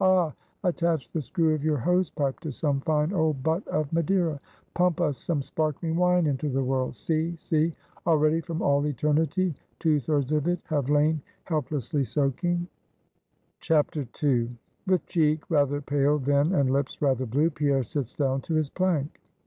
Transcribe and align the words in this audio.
Ah! 0.03 0.33
attach 0.63 1.11
the 1.11 1.21
screw 1.21 1.53
of 1.53 1.63
your 1.63 1.77
hose 1.77 2.09
pipe 2.09 2.39
to 2.39 2.51
some 2.51 2.79
fine 2.81 3.13
old 3.13 3.43
butt 3.43 3.67
of 3.67 3.93
Madeira! 3.93 4.39
pump 4.73 4.99
us 4.99 5.15
some 5.19 5.43
sparkling 5.43 5.95
wine 5.95 6.25
into 6.25 6.49
the 6.49 6.63
world! 6.63 6.95
see, 6.95 7.35
see, 7.37 7.71
already, 8.07 8.41
from 8.41 8.63
all 8.63 8.83
eternity, 8.87 9.53
two 9.77 9.99
thirds 9.99 10.31
of 10.31 10.47
it 10.47 10.57
have 10.63 10.89
lain 10.89 11.21
helplessly 11.43 12.03
soaking! 12.03 12.67
II. 13.69 14.57
With 14.87 15.05
cheek 15.05 15.43
rather 15.51 15.81
pale, 15.81 16.17
then, 16.17 16.51
and 16.51 16.71
lips 16.73 16.99
rather 16.99 17.27
blue, 17.27 17.51
Pierre 17.51 17.83
sits 17.83 18.15
down 18.15 18.41
to 18.41 18.55
his 18.55 18.71
plank. 18.71 19.21